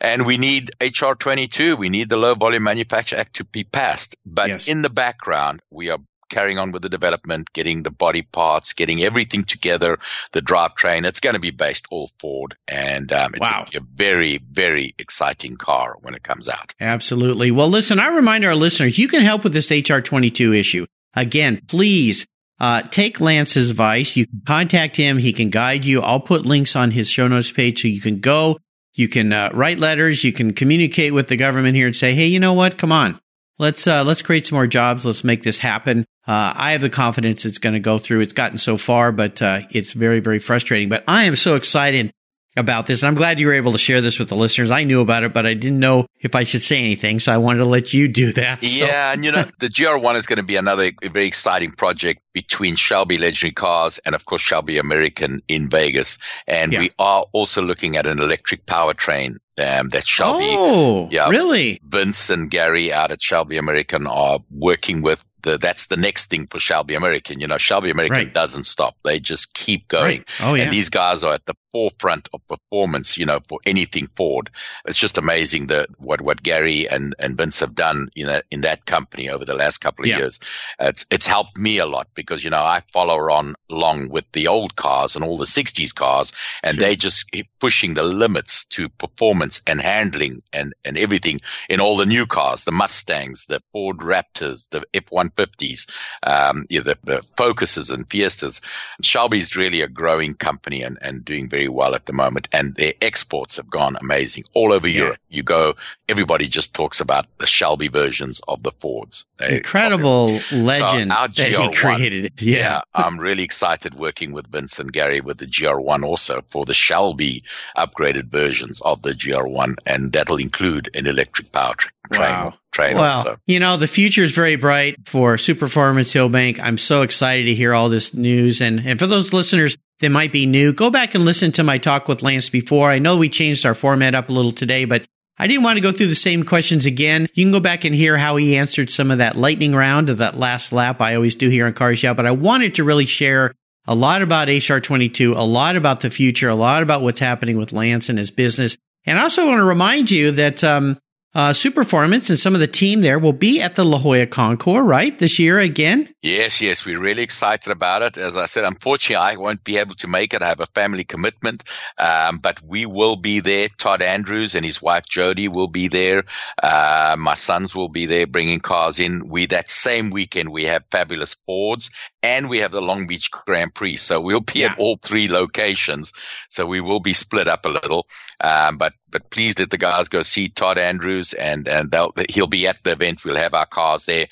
[0.00, 1.76] And we need HR 22.
[1.76, 4.16] We need the Low Volume Manufacture Act to be passed.
[4.24, 4.68] But yes.
[4.68, 9.02] in the background, we are carrying on with the development, getting the body parts, getting
[9.02, 9.98] everything together,
[10.32, 11.06] the drivetrain.
[11.06, 13.60] It's going to be based all Ford, and um, it's wow.
[13.60, 16.74] going to be a very, very exciting car when it comes out.
[16.80, 17.50] Absolutely.
[17.50, 20.86] Well, listen, I remind our listeners, you can help with this HR 22 issue.
[21.14, 22.26] Again, please
[22.58, 24.16] uh, take Lance's advice.
[24.16, 25.18] You can contact him.
[25.18, 26.00] He can guide you.
[26.00, 28.58] I'll put links on his show notes page so you can go.
[28.94, 30.24] You can uh, write letters.
[30.24, 32.78] You can communicate with the government here and say, "Hey, you know what?
[32.78, 33.20] Come on,
[33.58, 35.04] let's uh, let's create some more jobs.
[35.04, 38.20] Let's make this happen." Uh, I have the confidence it's going to go through.
[38.20, 40.88] It's gotten so far, but uh, it's very very frustrating.
[40.88, 42.10] But I am so excited
[42.56, 43.02] about this.
[43.02, 44.70] And I'm glad you were able to share this with the listeners.
[44.70, 47.20] I knew about it, but I didn't know if I should say anything.
[47.20, 48.62] So I wanted to let you do that.
[48.62, 48.66] So.
[48.66, 49.12] Yeah.
[49.12, 53.18] And you know, the GR1 is going to be another very exciting project between Shelby
[53.18, 56.18] Legendary Cars and of course Shelby American in Vegas.
[56.46, 56.80] And yeah.
[56.80, 60.44] we are also looking at an electric powertrain um, that Shelby.
[60.48, 61.80] Oh, yeah, really?
[61.82, 66.46] Vince and Gary out at Shelby American are working with the, that's the next thing
[66.46, 67.40] for Shelby American.
[67.40, 68.34] You know, Shelby American right.
[68.34, 68.96] doesn't stop.
[69.04, 70.18] They just keep going.
[70.18, 70.28] Right.
[70.42, 70.64] Oh, yeah.
[70.64, 74.48] And these guys are at the forefront of performance, you know, for anything Ford.
[74.86, 78.62] It's just amazing that what, what Gary and, and Vince have done, you know, in
[78.62, 80.16] that company over the last couple of yeah.
[80.16, 80.40] years.
[80.80, 84.48] It's, it's helped me a lot because, you know, I follow on along with the
[84.48, 86.88] old cars and all the 60s cars and sure.
[86.88, 91.98] they just keep pushing the limits to performance and handling and, and everything in all
[91.98, 95.90] the new cars, the Mustangs, the Ford Raptors, the F-150s,
[96.22, 98.62] um, you know, the, the Focuses and Fiestas.
[99.02, 102.48] Shelby's really a growing company and, and doing very well at the moment.
[102.52, 104.98] And their exports have gone amazing all over yeah.
[104.98, 105.18] Europe.
[105.28, 105.74] You go,
[106.08, 109.26] everybody just talks about the Shelby versions of the Fords.
[109.38, 112.32] They Incredible legend so that GR1, he created.
[112.46, 112.58] Yeah.
[112.58, 116.74] yeah I'm really excited working with Vince and Gary with the GR1 also for the
[116.74, 117.44] Shelby
[117.76, 119.76] upgraded versions of the GR1.
[119.84, 121.90] And that'll include an electric powertrain.
[122.18, 122.54] Wow.
[122.72, 123.38] Train well, also.
[123.46, 126.60] you know, the future is very bright for super Superformance Hillbank.
[126.60, 128.60] I'm so excited to hear all this news.
[128.60, 131.78] And, and for those listeners that might be new, go back and listen to my
[131.78, 132.90] talk with Lance before.
[132.90, 135.04] I know we changed our format up a little today, but
[135.38, 137.28] I didn't want to go through the same questions again.
[137.34, 140.18] You can go back and hear how he answered some of that lightning round of
[140.18, 143.06] that last lap I always do here on Cars Yeah, but I wanted to really
[143.06, 143.52] share
[143.86, 147.72] a lot about HR22, a lot about the future, a lot about what's happening with
[147.72, 148.76] Lance and his business.
[149.04, 150.98] And I also want to remind you that um,
[151.36, 154.86] uh, Superformance and some of the team there will be at the La Jolla Concours,
[154.86, 156.08] right, this year again?
[156.22, 158.16] Yes, yes, we're really excited about it.
[158.16, 160.40] As I said, unfortunately, I won't be able to make it.
[160.40, 161.64] I have a family commitment,
[161.98, 163.68] um, but we will be there.
[163.68, 166.24] Todd Andrews and his wife Jody will be there.
[166.62, 169.28] Uh, my sons will be there bringing cars in.
[169.28, 171.90] We that same weekend we have fabulous Fords
[172.22, 174.72] and we have the Long Beach Grand Prix, so we'll be yeah.
[174.72, 176.12] at all three locations.
[176.48, 178.06] So we will be split up a little,
[178.40, 181.94] um, but but please let the guys go see Todd Andrews and, and
[182.28, 183.24] he'll be at the event.
[183.24, 184.26] We'll have our cars there.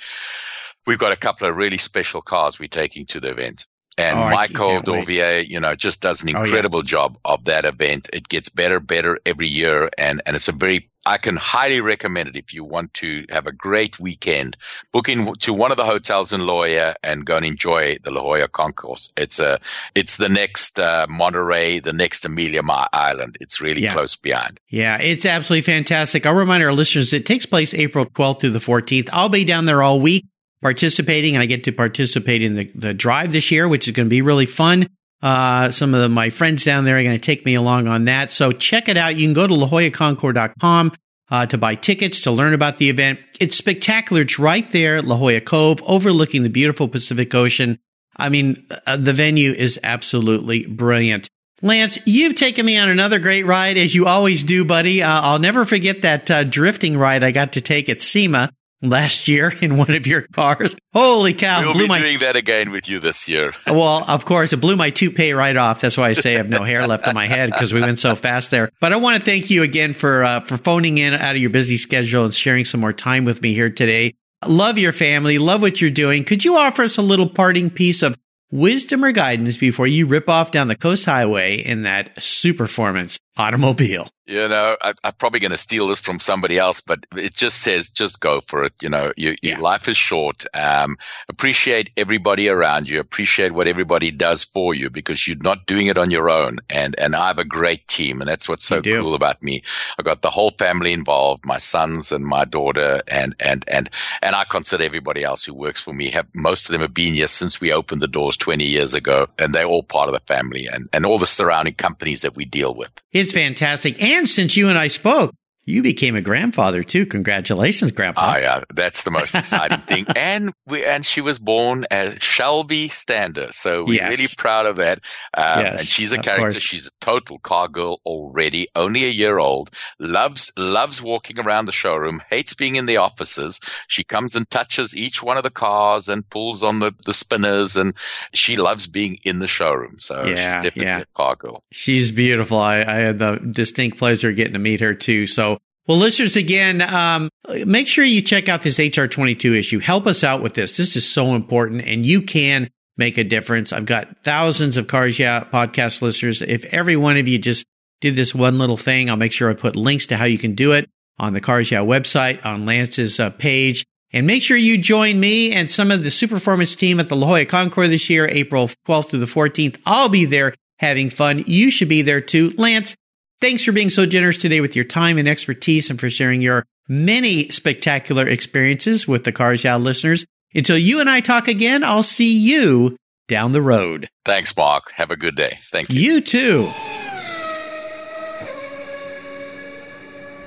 [0.87, 3.66] We've got a couple of really special cars we're taking to the event.
[3.96, 6.87] And oh, Michael Dorvillier, you know, just does an incredible oh, yeah.
[6.87, 8.09] job of that event.
[8.12, 9.90] It gets better, better every year.
[9.96, 13.46] And, and it's a very, I can highly recommend it if you want to have
[13.46, 14.57] a great weekend.
[14.90, 18.11] Book in to one of the hotels in La Jolla and go and enjoy the
[18.11, 19.12] La Jolla Concours.
[19.16, 19.61] It's a,
[19.94, 23.37] it's the next, uh, Monterey, the next Amelia Island.
[23.40, 23.92] It's really yeah.
[23.92, 24.59] close behind.
[24.68, 24.98] Yeah.
[24.98, 26.26] It's absolutely fantastic.
[26.26, 29.11] I'll remind our listeners it takes place April 12th through the 14th.
[29.12, 30.24] I'll be down there all week
[30.64, 34.07] participating and I get to participate in the, the drive this year, which is going
[34.07, 34.88] to be really fun.
[35.22, 38.07] Uh, some of the, my friends down there are going to take me along on
[38.07, 38.31] that.
[38.31, 39.14] So check it out.
[39.14, 40.88] You can go to lajollaconcours.com.
[40.88, 40.96] Uh,
[41.31, 43.18] uh, to buy tickets to learn about the event.
[43.40, 44.22] It's spectacular.
[44.22, 47.79] It's right there, La Jolla Cove, overlooking the beautiful Pacific Ocean.
[48.14, 51.29] I mean, uh, the venue is absolutely brilliant.
[51.62, 55.03] Lance, you've taken me on another great ride, as you always do, buddy.
[55.03, 58.51] Uh, I'll never forget that uh, drifting ride I got to take at SEMA
[58.89, 60.76] last year in one of your cars.
[60.93, 61.62] Holy cow!
[61.62, 63.53] We'll blew be my, doing that again with you this year.
[63.66, 65.80] well, of course, it blew my toupee right off.
[65.80, 67.99] That's why I say I have no hair left on my head because we went
[67.99, 68.70] so fast there.
[68.80, 71.51] But I want to thank you again for uh, for phoning in out of your
[71.51, 74.14] busy schedule and sharing some more time with me here today.
[74.47, 75.39] Love your family.
[75.39, 76.24] Love what you're doing.
[76.24, 78.16] Could you offer us a little parting piece of
[78.51, 84.09] wisdom or guidance before you rip off down the coast highway in that Superformance automobile?
[84.26, 87.59] You know, I, I'm probably going to steal this from somebody else, but it just
[87.61, 88.72] says, just go for it.
[88.80, 89.57] You know, you, Yeah.
[89.57, 90.47] your life is short.
[90.55, 90.97] Um,
[91.28, 93.01] appreciate everybody around you.
[93.01, 96.61] Appreciate what everybody does for you because you're not doing it on your own.
[96.70, 98.22] And, and I have a great team.
[98.22, 99.62] And that's what's so cool about me.
[99.99, 103.91] I got the whole family involved, my sons and my daughter and, and, and,
[104.22, 107.12] and I consider everybody else who works for me have, most of them have been
[107.12, 110.20] here since we opened the doors 20 years ago and they're all part of the
[110.20, 112.91] family and, and all the surrounding companies that we deal with.
[113.25, 114.03] It's fantastic.
[114.03, 115.33] And since you and I spoke,
[115.64, 117.06] you became a grandfather too.
[117.06, 118.34] Congratulations, Grandpa.
[118.34, 120.06] Oh yeah, that's the most exciting thing.
[120.16, 124.10] And we and she was born as Shelby Stander, so we're Yes.
[124.18, 125.00] really proud of that.
[125.36, 126.58] Um, Yes, and she's a character.
[126.60, 129.70] She's a total car girl already, only a year old.
[129.98, 132.22] Loves loves walking around the showroom.
[132.30, 133.60] Hates being in the offices.
[133.88, 137.76] She comes and touches each one of the cars and pulls on the the spinners,
[137.76, 137.94] and
[138.32, 139.98] she loves being in the showroom.
[139.98, 140.98] So Yeah, she's definitely yeah.
[141.00, 141.62] a car girl.
[141.72, 142.58] She's beautiful.
[142.58, 145.26] I, I had the distinct pleasure of getting to meet her too.
[145.26, 145.53] So,
[145.87, 147.28] well, listeners, again, um,
[147.66, 149.78] make sure you check out this HR22 issue.
[149.80, 150.76] Help us out with this.
[150.76, 153.72] This is so important and you can make a difference.
[153.72, 156.41] I've got thousands of Cars Yeah podcast listeners.
[156.41, 157.66] If every one of you just
[158.01, 160.55] did this one little thing, I'll make sure I put links to how you can
[160.55, 163.85] do it on the Cars Yeah website, on Lance's uh, page.
[164.12, 167.26] And make sure you join me and some of the Superformance team at the La
[167.26, 169.80] Jolla Concours this year, April 12th through the 14th.
[169.85, 171.43] I'll be there having fun.
[171.47, 172.53] You should be there too.
[172.57, 172.95] Lance,
[173.41, 176.64] thanks for being so generous today with your time and expertise and for sharing your
[176.89, 180.24] many spectacular experiences with the Cars listeners.
[180.55, 184.09] Until you and I talk again, I'll see you down the road.
[184.24, 184.93] Thanks, Mark.
[184.93, 185.59] Have a good day.
[185.72, 186.01] Thank you.
[186.01, 186.70] You too.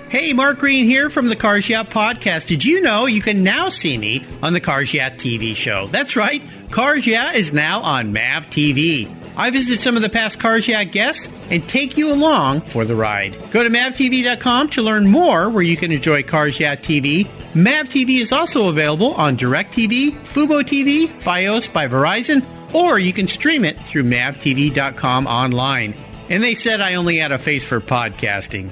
[0.10, 2.48] Hey, Mark Green here from the Cars Yeah Podcast.
[2.48, 5.88] Did you know you can now see me on the Cars Yeah TV show?
[5.88, 6.42] That's right,
[6.72, 9.14] Cars Yeah is now on MAV TV.
[9.36, 12.96] I visit some of the past Cars Yeah guests and take you along for the
[12.96, 13.36] ride.
[13.52, 17.28] Go to mavtv.com to learn more where you can enjoy Cars Yeah TV.
[17.54, 23.28] MAV TV is also available on DirecTV, Fubo TV, Fios by Verizon, or you can
[23.28, 25.94] stream it through mavtv.com online.
[26.30, 28.72] And they said I only had a face for podcasting.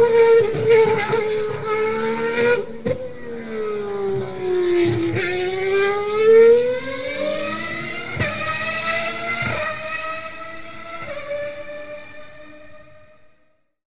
[0.00, 1.39] Thank you.